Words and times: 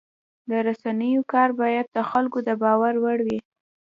د 0.49 0.51
رسنیو 0.67 1.21
کار 1.33 1.49
باید 1.61 1.85
د 1.95 1.97
خلکو 2.09 2.39
د 2.47 2.49
باور 2.63 2.93
وړ 3.03 3.17
وي. 3.27 3.39